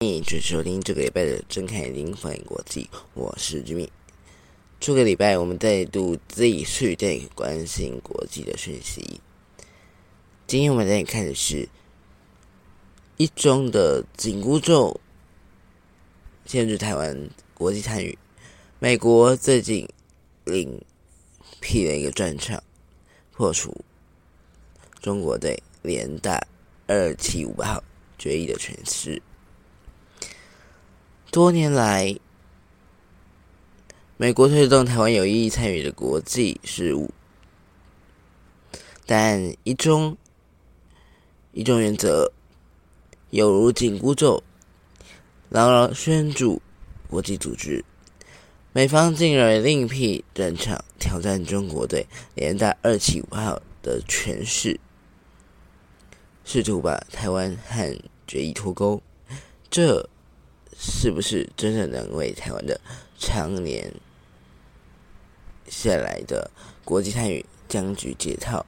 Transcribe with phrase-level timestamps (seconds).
[0.00, 3.88] 你准收听这个礼拜的《睁开眼睛放眼国际》，我是 Jimmy。
[4.78, 9.22] 这个礼拜我们再度 Z 续在关心国际的讯息。
[10.46, 11.66] 今天我们来看的是
[13.16, 15.00] 一中的紧箍咒
[16.44, 18.18] 限制台湾国际参与。
[18.78, 19.88] 美国最近
[20.44, 20.84] 领
[21.64, 22.62] 辟了一个战场，
[23.32, 23.74] 破除
[25.00, 26.46] 中国队联大
[26.86, 27.84] 二七五八号
[28.18, 29.22] 决议的诠释。
[31.30, 32.14] 多年来，
[34.18, 37.10] 美国推动台湾有意义参与的国际事务，
[39.06, 40.14] 但一中
[41.52, 42.30] 一中原则
[43.30, 44.42] 有如紧箍咒，
[45.48, 46.60] 牢牢拴住
[47.08, 47.82] 国际组织。
[48.76, 54.80] 美方竟然另辟战场，挑战中国队连带二七五号的权势，
[56.44, 59.00] 试图把台湾和决议脱钩。
[59.70, 60.10] 这。
[60.76, 62.78] 是不是真的能为台湾的
[63.16, 63.94] 常年
[65.68, 66.50] 下来的
[66.84, 68.66] 国际参与僵局解套？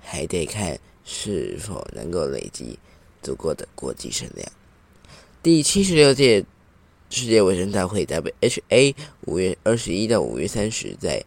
[0.00, 2.78] 还得看是否能够累积
[3.22, 4.50] 足够的国际声量。
[5.42, 6.42] 第七十六届
[7.10, 11.24] 世界卫生大会 （WHA） 五月二十一到五月三十在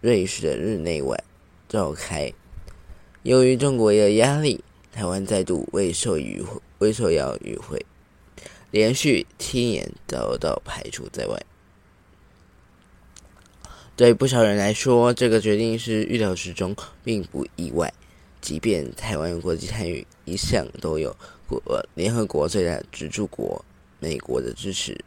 [0.00, 1.18] 瑞士的日内瓦
[1.68, 2.32] 召开。
[3.24, 6.44] 由于中国的压力，台湾再度未受与
[6.78, 7.84] 未受邀与会。
[8.70, 11.44] 连续七年遭到排除在外，
[13.96, 17.92] 对不少人来说，这个决定是预料之中，并不意外。
[18.40, 21.14] 即便台湾国际参与一向都有
[21.46, 21.60] 国
[21.94, 23.64] 联合国最大支柱国
[24.02, 24.98] 美国的支持，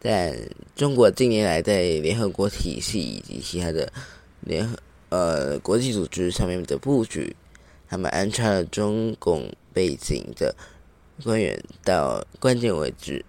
[0.00, 0.32] 但
[0.76, 3.92] 中国近年来在联合国体系以及其他的
[4.40, 7.34] 联合呃国际组织上面的布局，
[7.88, 10.54] 他们安插了中共背景的。
[11.22, 13.24] 官员到关键位置，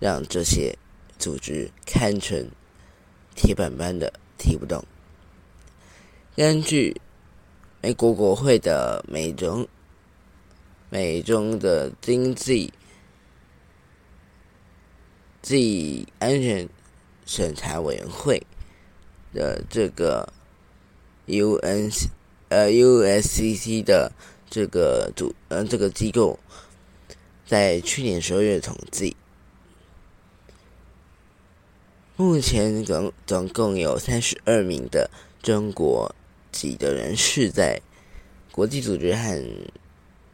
[0.00, 0.76] 让这些
[1.16, 2.44] 组织堪称
[3.36, 4.84] 铁板般的踢不动。
[6.34, 7.00] 根据
[7.80, 9.66] 美国国会的美中
[10.90, 12.72] 美中的经济
[15.44, 16.66] 及安全
[17.26, 18.42] 审查委员会
[19.34, 20.32] 的这个
[21.26, 21.90] U N
[22.48, 24.10] 呃 U S C C 的
[24.48, 26.38] 这个组呃这个机构。
[27.46, 29.14] 在去年十二月统计，
[32.16, 35.10] 目前总总共有三十二名的
[35.42, 36.14] 中国
[36.50, 37.78] 籍的人士在
[38.50, 39.44] 国际组织和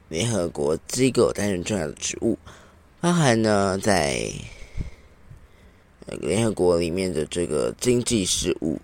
[0.08, 2.38] 联合国机构担任重要的职务，
[3.00, 4.32] 包含呢在
[6.20, 8.80] 联合国里面的这个经济事务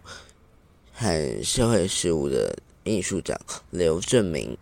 [0.93, 4.57] 和社会事务的秘书长刘正明。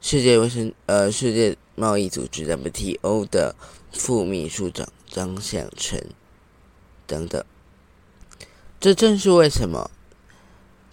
[0.00, 3.54] 世界卫生呃，世界贸易组织 WTO 的
[3.92, 6.00] 副秘书长张向成
[7.06, 7.44] 等等，
[8.80, 9.90] 这正是为什么，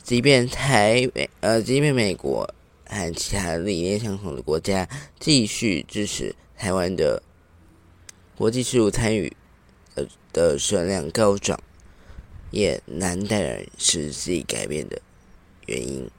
[0.03, 2.53] 即便台美呃，即便美国
[2.86, 4.88] 和其他理念相同的国家
[5.19, 7.24] 继续支持台湾的
[8.38, 9.36] 国际事务参与
[10.31, 11.59] 的的数量高涨，
[12.51, 15.01] 也难带来实际改变的
[15.66, 16.09] 原因。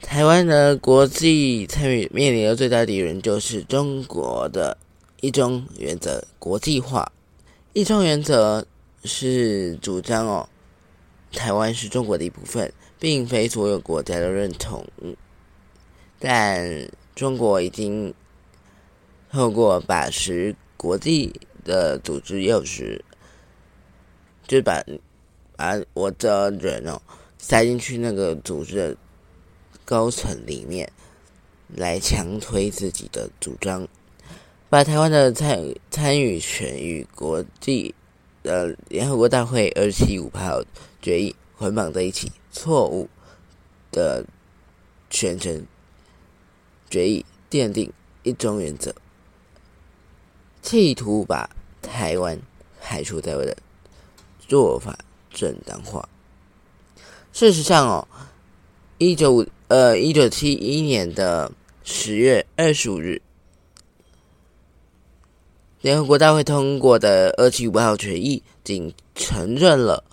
[0.00, 4.76] 台湾的国际参与面临的最大敌人就是中国的
[5.20, 7.10] 一中原则国际化。
[7.72, 8.64] 一中原则
[9.04, 10.48] 是主张哦，
[11.32, 14.86] 台湾是中国的一部分，并非所有国家都认同。
[16.18, 18.14] 但中国已经
[19.32, 21.32] 透过把持国际
[21.64, 23.00] 的组织钥匙，
[24.46, 24.84] 就把
[25.56, 27.00] 把我的人哦
[27.38, 28.96] 塞进去那个组织的。
[29.86, 30.90] 高层里面
[31.68, 33.86] 来强推自己的主张，
[34.70, 37.94] 把台湾的参参与权与国际
[38.44, 40.62] 呃联合国大会二七五号
[41.02, 43.06] 决议捆绑在一起，错误
[43.92, 44.24] 的
[45.10, 45.66] 宣称
[46.88, 48.94] 决议奠定一中原则，
[50.64, 51.48] 企图把
[51.80, 52.36] 台湾
[52.82, 53.56] 排除在外的
[54.48, 54.98] 做法
[55.30, 56.08] 正当化。
[57.32, 58.08] 事实上哦，
[58.98, 59.46] 一九五。
[59.68, 61.50] 呃，一九七一年的
[61.82, 63.20] 十月二十五日，
[65.80, 70.04] 联合国大会通过的二七五号决议，仅承认了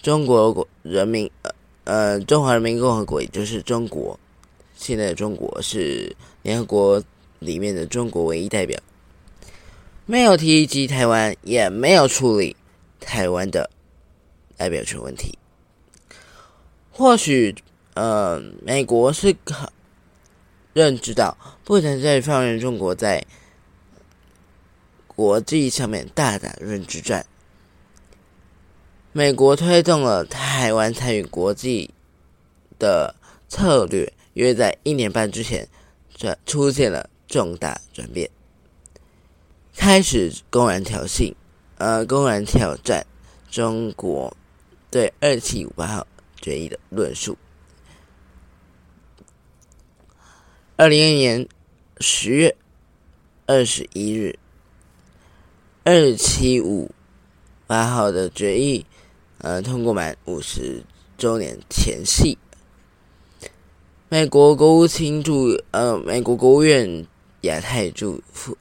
[0.00, 1.50] 中国国人民呃
[1.84, 4.16] 呃中华人民共和国，也就是中国，
[4.76, 7.02] 现在的中国是联合国
[7.38, 8.78] 里面的中国唯一代表，
[10.04, 12.56] 没有提及台湾，也没有处理
[13.00, 13.70] 台湾的
[14.56, 15.38] 代表权问题。
[16.90, 17.54] 或许，
[17.94, 19.72] 呃，美国是可
[20.72, 23.24] 认知到不能再放任中国在
[25.06, 27.24] 国际上面大打认知战。
[29.12, 31.90] 美国推动了台湾参与国际
[32.78, 33.14] 的
[33.48, 35.68] 策略，约在一年半之前，
[36.14, 38.30] 转出现了重大转变，
[39.76, 41.34] 开始公然挑衅，
[41.78, 43.06] 呃，公然挑战
[43.50, 44.36] 中国
[44.90, 46.06] 对二七五八号
[46.40, 47.36] 决议的论述。
[50.76, 51.48] 二零二一年
[51.98, 52.56] 十月
[53.46, 54.38] 二十一日，
[55.84, 56.90] 二七五
[57.66, 58.86] 八号的决议。
[59.38, 60.84] 呃，通过满五十
[61.18, 62.38] 周年前夕，
[64.08, 67.04] 美国国务卿驻呃，美国国务院
[67.40, 68.56] 亚太驻副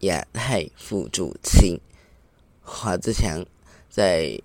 [0.00, 1.80] 亚太副主席
[2.62, 3.44] 华自强
[3.90, 4.40] 在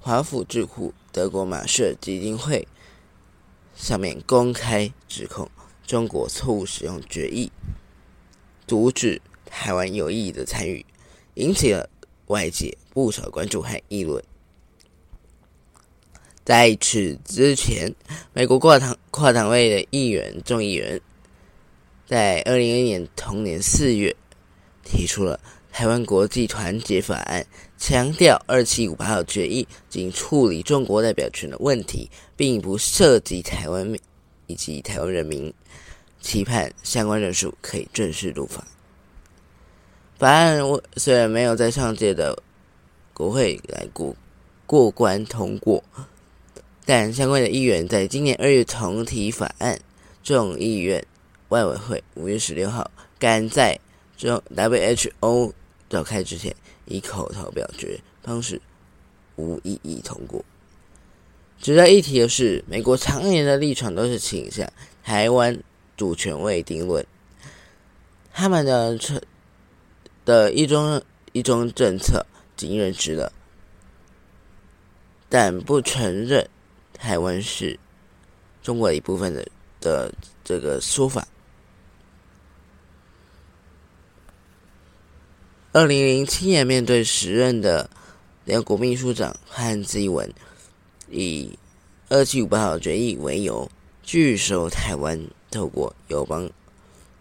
[0.00, 2.66] 华府智库德国马舍基金会
[3.76, 5.48] 上面公开指控
[5.86, 7.50] 中国错误使用决议，
[8.66, 10.84] 阻止台湾有意义的参与，
[11.34, 11.88] 引起了
[12.26, 14.22] 外界不少关注和议论。
[16.44, 17.94] 在此之前，
[18.32, 21.00] 美国跨党跨党位的议员众议员
[22.06, 24.14] 在二零二一年同年四月
[24.84, 25.40] 提出了
[25.76, 27.42] 《台湾国际团结法案》，
[27.78, 33.92] 强调二七五八号决议仅处理中国代表权的问题，并不涉及台湾
[34.46, 35.52] 以及台湾人民，
[36.20, 38.64] 期盼相关人数可以正式入法。
[40.18, 40.60] 法案
[40.96, 42.40] 虽然没有在上届的
[43.12, 44.14] 国会来过
[44.66, 45.82] 过关通过。
[46.86, 49.80] 但相关的议员在今年二月重提法案，
[50.22, 51.02] 众议院
[51.48, 53.80] 外委会五月十六号赶在
[54.16, 55.52] 之后 WHO
[55.88, 56.54] 召开之前，
[56.86, 58.60] 以口头表决方式
[59.36, 60.44] 无异议通过。
[61.60, 64.70] 值得一提的是，美国常年的立场都是倾向
[65.02, 65.58] 台湾
[65.96, 67.06] 主权未定论，
[68.32, 68.98] 他们的
[70.24, 71.02] 的一中
[71.32, 72.26] 一中政策
[72.56, 73.32] 仅认知的，
[75.28, 76.48] 但不承认。
[76.96, 77.78] 台湾是
[78.62, 79.46] 中国一部分的
[79.78, 81.26] 的这个说法。
[85.76, 87.90] 二零零七年，面对时任的
[88.44, 90.32] 联合国秘书长汉基文
[91.10, 91.58] 以
[92.08, 93.68] 二七五八号决议为由，
[94.00, 96.48] 拒收台湾透过友邦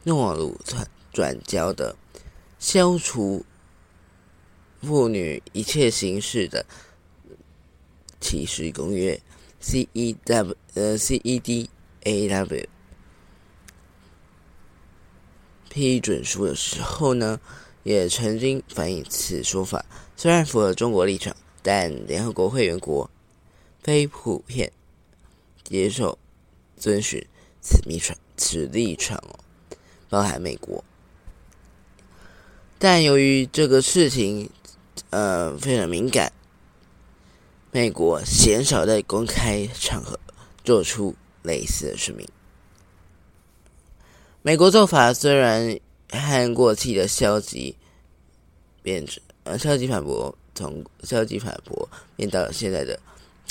[0.03, 1.95] 诺鲁转转交的
[2.59, 3.43] 消除
[4.83, 6.63] 妇女一切形式的
[8.21, 9.19] 歧视公约。
[9.59, 11.71] C E W 呃 C E D
[12.03, 12.67] A W
[15.71, 17.39] 批准书的时候呢，
[17.83, 19.85] 也曾经反映此说法
[20.15, 23.09] 虽然符合中国立场，但联合国会员国
[23.81, 24.71] 非普遍
[25.63, 26.17] 接受
[26.77, 27.25] 遵循
[27.61, 29.39] 此立场此立场哦，
[30.09, 30.83] 包含美国。
[32.79, 34.49] 但由于这个事情
[35.09, 36.31] 呃非常敏感。
[37.75, 40.19] 美国鲜少在公开场合
[40.63, 42.29] 做出类似的声明。
[44.43, 45.79] 美国做法虽然
[46.19, 47.75] 和过气的消极
[48.81, 52.99] 变成呃消极反驳，从消极反驳变到现在的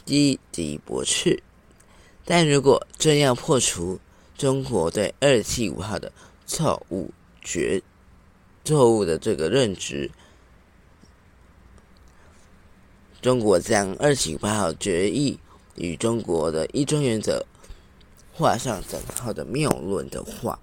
[0.04, 1.42] 积极驳斥，
[2.24, 3.98] 但如果真要破除
[4.36, 6.12] 中国对二七五号的
[6.46, 7.82] 错误决
[8.64, 10.10] 错误的这个认知。
[13.20, 15.38] 中国将二七八号决议
[15.76, 17.46] 与中国的一中原则
[18.32, 20.58] 画上等号的谬论的话，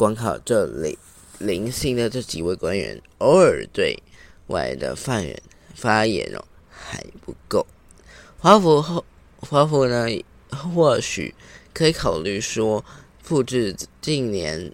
[0.00, 0.98] 光靠这里
[1.38, 4.02] 零星的这几位官员偶尔对
[4.46, 5.42] 外的发言
[5.74, 7.66] 发言哦还不够。
[8.38, 9.04] 华府后
[9.40, 10.06] 华府呢，
[10.48, 11.34] 或许
[11.74, 12.82] 可以考虑说，
[13.22, 14.72] 复制近年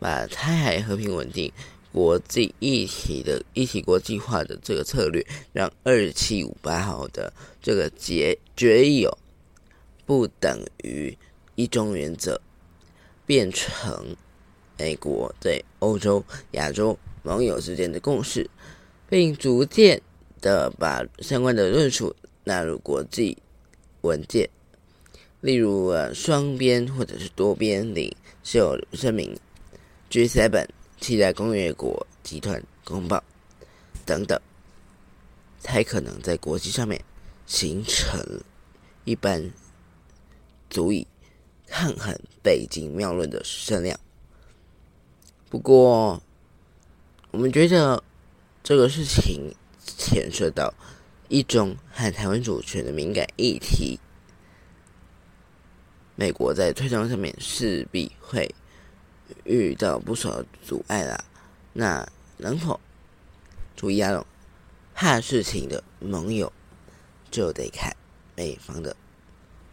[0.00, 1.52] 把台海和平稳定。
[1.92, 9.18] 国际一体的一体国际化的这个策略，让二七五八号的这个决决议哦，
[10.04, 11.16] 不等于
[11.54, 12.40] 一中原则，
[13.26, 14.16] 变成
[14.82, 16.20] 美国对欧洲、
[16.52, 18.50] 亚洲盟友之间的共识，
[19.08, 20.02] 并逐渐
[20.40, 22.12] 的把相关的论述
[22.42, 23.38] 纳入国际
[24.00, 24.50] 文件，
[25.40, 28.12] 例如呃双边或者是多边领
[28.42, 29.38] 袖声明
[30.10, 30.66] G7。
[31.00, 33.22] 期待工业国集团公报
[34.06, 34.40] 等等，
[35.58, 37.00] 才可能在国际上面
[37.44, 38.20] 形成
[39.04, 39.48] 一般
[40.70, 41.04] 足以
[41.66, 43.98] 抗衡北京妙论的声量。
[45.52, 46.22] 不过，
[47.30, 48.02] 我们觉得
[48.62, 49.54] 这个事情
[49.84, 50.72] 牵涉到
[51.28, 54.00] 一种和台湾主权的敏感议题，
[56.16, 58.54] 美国在推动上面势必会
[59.44, 61.22] 遇到不少阻碍啦。
[61.74, 62.80] 那能否
[63.76, 64.24] 注意啊？
[64.94, 66.50] 怕事情的盟友
[67.30, 67.94] 就得看
[68.34, 68.96] 美方的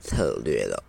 [0.01, 0.83] 策略了。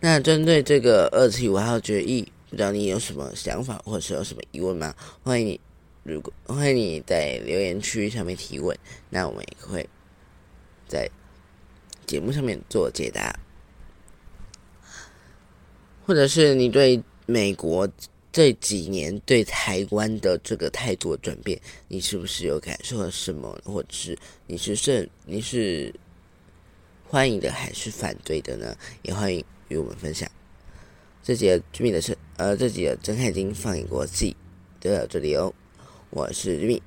[0.00, 4.94] 那针对这个二七五号决议，不知道你有什么想法，或者是有什么疑问吗？
[5.22, 5.60] 欢迎你，
[6.04, 8.78] 如果欢迎你在留言区上面提问，
[9.10, 9.88] 那我们也会
[10.86, 11.10] 在
[12.06, 13.36] 节目上面做解答。
[16.06, 17.88] 或者是你对美国
[18.30, 23.58] 这几年对台湾的这个态度转变，你是不是有感受了什么？
[23.64, 25.92] 或者是你是是你是
[27.08, 28.76] 欢迎的还是反对的呢？
[29.02, 30.30] 也欢迎与我们分享。
[31.26, 34.36] 这节居民的是呃，这节睁开眼睛放眼国际
[34.80, 35.52] 的这里哦，
[36.10, 36.80] 我是居民，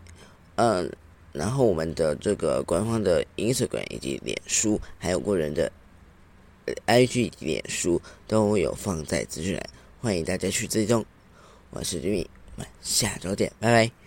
[0.56, 0.90] 嗯，
[1.34, 5.70] 然后我们的这个官方的 Instagram 以及脸书，还有个人的。
[6.86, 9.70] IG、脸书都有放在资讯栏，
[10.00, 11.04] 欢迎大家去追踪。
[11.72, 13.99] 我是 Jimmy，我们下周见，拜拜。